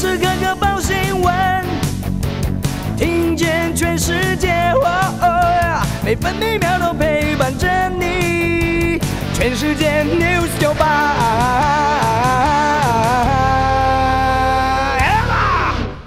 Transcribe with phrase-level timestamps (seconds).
[0.00, 1.62] 时刻刻报新闻，
[2.96, 4.72] 听见全世界，
[6.02, 8.98] 每分每秒都陪伴着你。
[9.34, 11.18] 全世界 news 九八。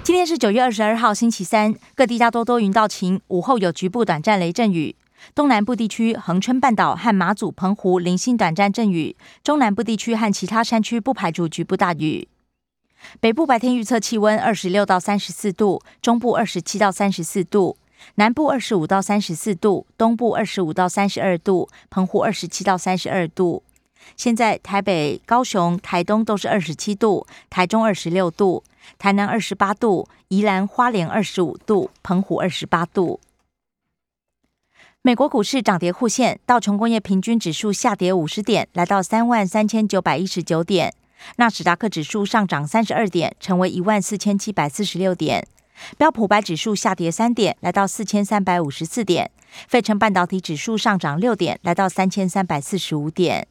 [0.02, 4.96] 今天是九月二十二号，星期三，各地大多多云到晴，午后有局部短暂雷阵雨。
[5.36, 9.14] 东南部地区恒春半岛和马祖、澎湖零星短暂阵雨，
[9.44, 12.26] 中南部地区和其他山区不排除局部大雨。
[13.20, 17.76] 北部白天预测气温二十六到三十四度，中部二十七到三十四度，
[18.16, 23.62] 南部二十五到三十四度，东部二十五到三十二度，澎湖二十七到三十二度。
[24.16, 28.62] 现在台北、高雄、台东都是二十七度，台中二十六度，
[28.98, 33.18] 台南二十八度，宜兰花莲二十五度，澎湖二十八度。
[35.00, 40.94] 美国股市涨跌互现，道琼工业平均指数下跌五十点，来到三万三千九百一十九点。
[41.36, 45.46] 纳斯达克指数上涨三十二点，成为一万四千七百四十六点。
[45.98, 49.30] 标普白指数下跌三点，来到四千三百五十四点。
[49.68, 53.46] 费城半导体指数上涨六点，来到三千三百四十五点。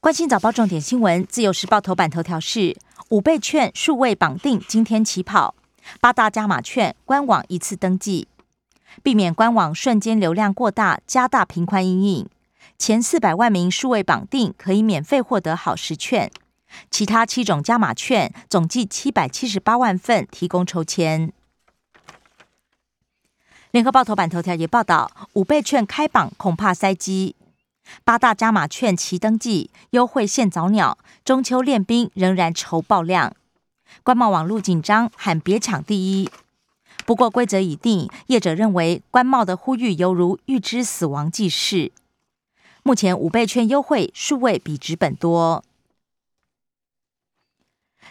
[0.00, 2.76] 关心早报重点新闻，自由时报头版头条是
[3.08, 5.54] 五倍券数位绑定，今天起跑，
[6.00, 8.28] 八大加码券官网一次登记。
[9.02, 12.28] 避免官网瞬间流量过大，加大频宽阴影。
[12.78, 16.30] 前四百万名数位绑定可以免费获得好时券，
[16.90, 21.32] 其他七种加码券总计七百七十八万份提供抽签。
[23.70, 27.34] 联合报头版头条也报道，五倍券开榜恐怕塞机，
[28.04, 33.34] 八大加码券齐登记，优惠现早鸟，中秋练兵仍然筹爆量。
[34.02, 36.30] 官贸网路紧张，喊别抢第一。
[37.04, 41.92] 不过规则已定，业者认为官贸的呼吁犹如预知死亡即逝。
[42.86, 45.64] 目前五倍券优惠数位比纸本多。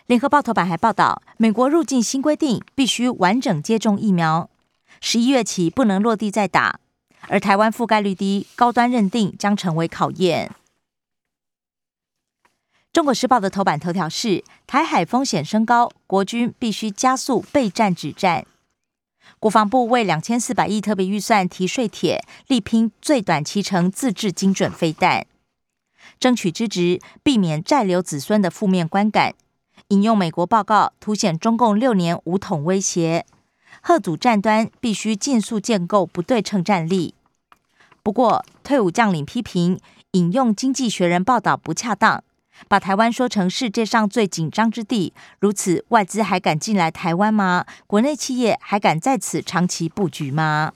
[0.05, 4.49] 联合报头版还报道，美国入境新规定必须完整接种疫苗，
[4.99, 6.81] 十一月起不能落地再打。
[7.29, 10.51] 而台湾覆盖率低，高端认定将成为考验。
[12.91, 18.45] 中国时报的头版头条是：台海风险升高，国军必须加速备战止战。
[19.45, 25.27] 国防部为两千四百亿特别预算提税帖，力拼最短期程自制精准飞弹，
[26.19, 29.35] 争取支持，避免债留子孙的负面观感。
[29.89, 33.27] 引用美国报告，凸显中共六年武统威胁，
[33.81, 37.13] 贺祖战端必须尽速建构不对称战力。
[38.01, 39.79] 不过，退伍将领批评
[40.13, 42.23] 引用《经济学人》报道不恰当。
[42.67, 47.65] 把台湾说成世界上最紧张之地，如此外资还敢进来台湾吗？
[47.87, 50.73] 国内企业还敢在此长期布局吗？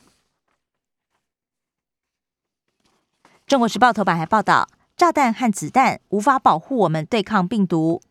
[3.47, 8.01] 中国时报头版还报道，炸弹和子弹无法保护我们对抗病毒。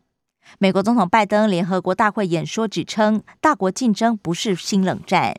[0.58, 5.36] 美国总统拜登联合国大会演说指称，大国竞争不是新冷战。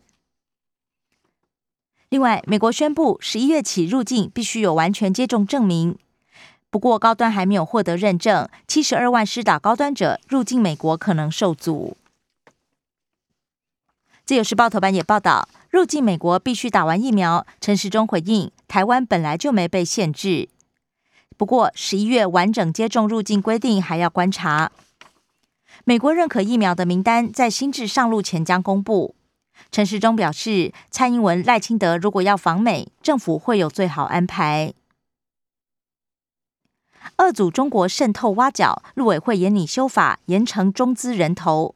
[2.09, 5.97] 另外，美国宣布十一月起入境必须有完全接种证明。
[6.71, 11.97] 不过，高端还没有获得认证，七十二万施打高端者入境美国可能受阻。
[14.23, 17.47] 自由时报头版也报道，入境美国必须打完疫苗。
[17.59, 20.47] 陈时中回应，台湾本来就没被限制。
[21.35, 24.71] 不过，十一月完整接种入境规定还要观察。
[25.85, 29.15] 美国认可疫苗的名单在新制上路前将公布。
[29.71, 34.73] 陈时中表示，蔡英文、赖清德如果要访美，政府会有最好安排。
[37.17, 41.75] 二组中国渗透挖角，陆委会严拟修法，严惩中资人头，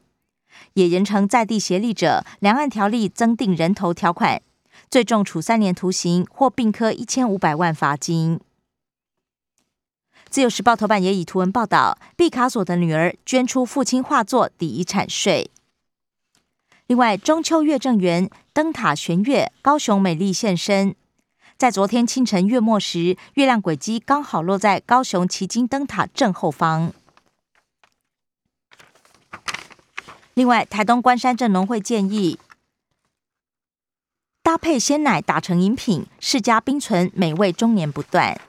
[0.73, 2.25] 也严惩在地协力者。
[2.39, 4.41] 两岸条例增订人头条款，
[4.89, 8.39] 最重处三年徒刑或并科一千五百万罚金。
[10.29, 15.51] 自由时报头版也以图文报道，毕卡索的女儿捐出父亲画作抵遗产税。
[16.87, 20.95] 另外，中秋月正圆，灯塔悬月，高雄美丽现身。
[21.57, 26.91] 在昨天清晨月末时，月亮轨迹刚好落在高雄旗津灯塔正后方。
[30.33, 32.39] 另外，台东关山镇农会建议
[34.41, 38.41] 搭配鲜奶打成饮品，世家冰醇，美味终年不断。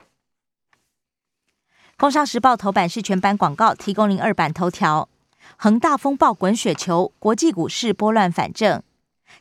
[1.95, 5.07] 工商时报头版是全版广告，提供零二版头条：
[5.55, 8.83] 恒大风暴滚雪球，国际股市波乱反正。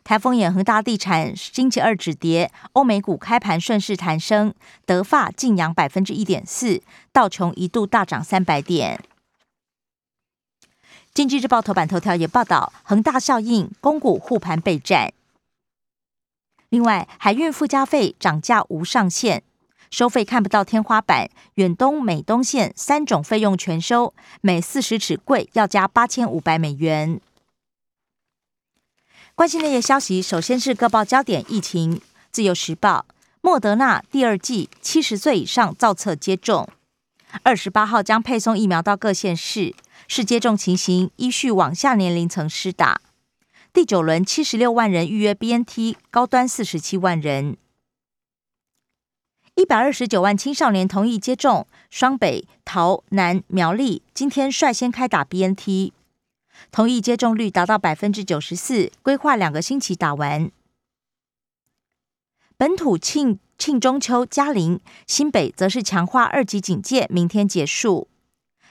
[0.03, 4.53] 台风眼恒大地产星期二止跌，欧美股开盘顺势弹升，
[4.85, 6.83] 德发净扬百分之一点四，
[7.13, 9.01] 道琼一度大涨三百点。
[11.15, 15.13] 经济日报头版头条也报道恒大效应，公股护盘备战。
[16.71, 19.45] 另外，海运附加费涨价无上限，
[19.91, 27.21] 收费看不到天花板，远东、美东线三种费用全收，每四十尺柜要加八千五百美元。
[29.37, 32.01] 关心那些消息，首先是各报焦点疫情。
[32.31, 33.05] 自由时报：
[33.41, 36.69] 莫德纳第二季七十岁以上造册接种，
[37.43, 39.75] 二十八号将配送疫苗到各县市，
[40.07, 43.01] 是接种情形依序往下年龄层施打。
[43.73, 47.57] 第九轮七十六万人预约 BNT，高端四十七万人。
[49.57, 55.91] 一百二十九万青少年同意接种，双北、桃南、苗栗今天率先开打 BNT，
[56.71, 60.51] 同意接种率达到百分之九十四，规划两个星期打完。
[62.57, 68.09] 本土庆庆中秋嘉陵，新北则是强化二级警戒，明天结束。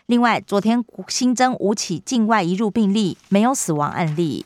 [0.05, 4.45] 另外，昨天新增五起境外移入病例，没有死亡案例。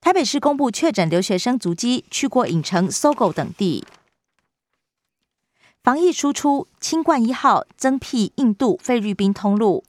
[0.00, 3.84] 台北市公布确诊留学生足迹，去过影城、搜狗等地。
[5.82, 9.84] 防疫输出，清冠一号增辟印度、菲律宾通路，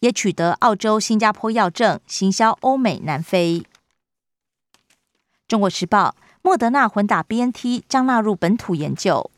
[0.00, 3.64] 也取得澳洲、新加坡药证，行销欧美、南非。
[5.46, 9.30] 中国时报：莫德纳混打 BNT 将纳入本土研究。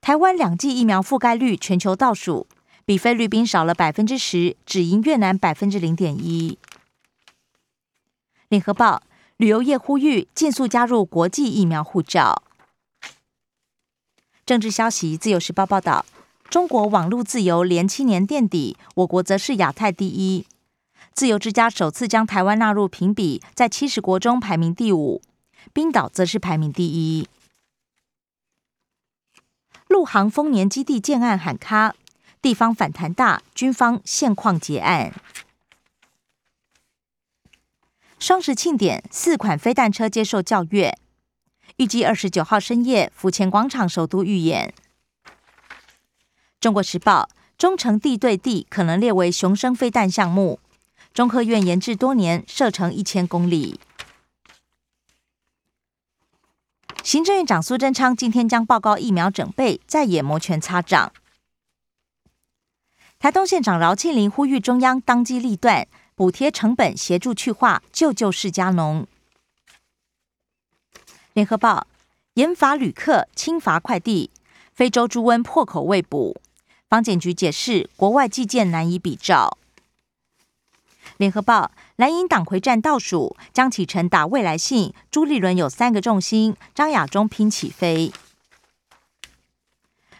[0.00, 2.46] 台湾两剂疫苗覆盖率全球倒数，
[2.84, 6.58] 比菲律宾少了百分之十，只赢越南百分之零点一。
[8.48, 9.02] 联合报
[9.36, 12.42] 旅游业呼吁尽速加入国际疫苗护照。
[14.44, 16.04] 政治消息，自由时报报道，
[16.52, 20.46] 中国网络自由连七年垫底，我国则是亚太第一。
[21.14, 25.22] 自由之家首次将台湾纳入评比，在七十国中排名第五，
[25.72, 27.26] 冰岛则是排名第一。
[29.88, 31.94] 陆航丰年基地建案喊卡，
[32.42, 35.14] 地方反弹大，军方现况结案。
[38.18, 40.98] 双十庆典，四款飞弹车接受教阅，
[41.78, 44.74] 预计二十九号深夜，府前广场首都预演。
[46.62, 47.28] 中国时报：
[47.58, 50.60] 中程地对地可能列为雄升飞弹项目，
[51.12, 53.80] 中科院研制多年，射程一千公里。
[57.02, 61.12] 行政院长苏贞昌今天将报告疫苗整备，再也摩拳擦掌。
[63.18, 65.88] 台东县长饶庆林呼吁中央当机立断。
[66.14, 69.08] 补贴成本，协助去化，救救世家农。
[71.32, 71.88] 联合报：
[72.34, 74.30] 严罚旅客，轻罚快递。
[74.72, 76.40] 非洲猪瘟破口未补，
[76.92, 79.56] 防检局解释，国外寄件难以比照。
[81.16, 88.12] 联合报：蓝营党魁战倒数，江启臣打未来信，朱立伦有三个重心，张亚中拼起飞。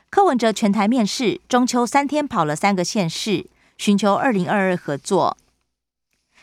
[0.08, 5.36] 柯文哲全台面试，中秋三天跑了三个县市，寻求二零二二合作。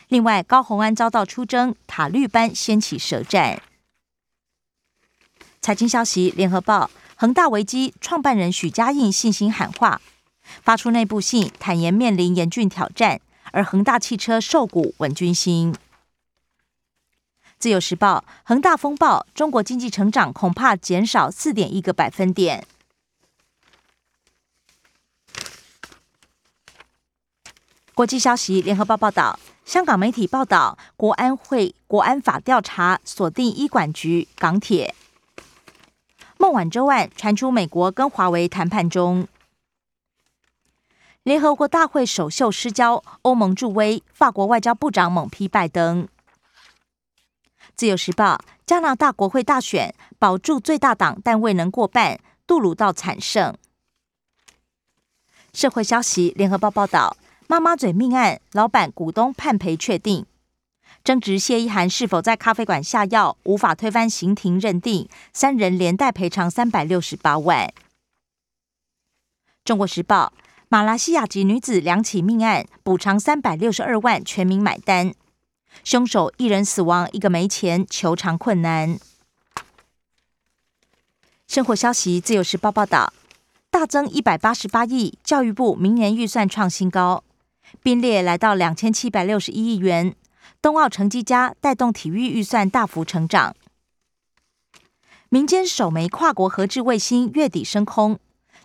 [0.06, 3.60] 另外，高鸿安遭到出征，塔绿班掀起舌战。
[5.60, 6.84] 财经消息，《联合报》
[7.16, 10.00] 恒大危机创办人许家印信心喊话，
[10.62, 13.20] 发出内部信，坦言面临严峻挑战。
[13.52, 15.74] 而恒大汽车受股稳军心。
[17.58, 22.64] 《自由时报》恒大风暴，中国经济成长恐怕减少四点一个百分点。
[27.92, 29.38] 国际消息，《联合报》报道。
[29.64, 34.94] 香港媒体报道，国安会国安法调查锁定医管局、港铁。
[36.38, 39.28] 孟晚舟案传出，美国跟华为谈判中。
[41.22, 46.08] 联合国大会首秀失焦，欧盟助威，法国外交部长猛批拜登。
[47.76, 53.54] 自由时报：加拿大国会大选保住最大党，但未能过半，杜鲁道惨胜。
[55.52, 57.14] 社会消息，联合报报道。
[57.46, 60.24] 妈妈嘴命案，老板股东判赔确定。
[61.04, 67.70] 争执谢依涵是否在咖啡馆下药，无法推翻刑庭认定，三人连带赔偿三百六十八万。
[69.64, 70.32] 中国时报：
[70.72, 75.12] 马来西亚籍女子两起命案，补偿三百六十二万，全民买单。
[75.82, 78.96] 凶手一人死亡，一个没钱，求偿困难。
[81.48, 83.12] 生活消息：自由时报报道，
[83.68, 87.24] 大增一百八十八亿，教育部明年预算创新高。
[87.82, 90.14] 并列来到两千七百六十一亿元，
[90.62, 93.56] 冬奥成绩佳，带动体育预算大幅成长。
[95.28, 98.20] 民间首枚跨国合制卫星月底升空，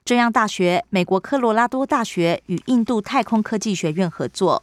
[0.05, 4.62] 中央大学、美国科罗拉多大学与印度太空科技学院合作。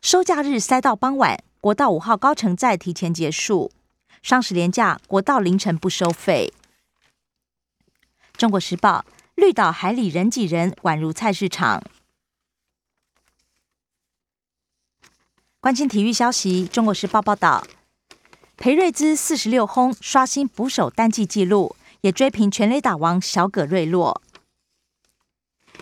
[0.00, 3.72] 收假日塞到傍晚，国道五号高程在提前结束。
[4.22, 6.52] 双十连假，国道凌晨不收费。
[8.36, 9.04] 中国时报：
[9.34, 11.82] 绿岛海里人挤人，宛如菜市场。
[15.58, 17.66] 关心体育消息，《中国时报》报道，
[18.56, 21.74] 裴瑞兹四十六轰，刷新捕手单季纪录，
[22.06, 24.22] 也追平全垒打王小葛瑞洛。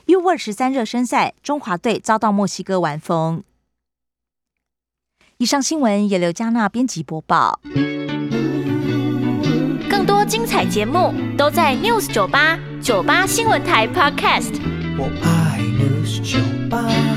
[0.06, 3.44] U 二十三热身赛，中华队遭到墨西哥完封。
[5.36, 7.60] 以上新闻由刘嘉娜编辑播报。
[9.90, 14.58] 更多精彩节目都在 News 九八九八新闻台 Podcast。
[14.96, 16.38] 我爱 News 酒
[16.70, 17.13] 吧。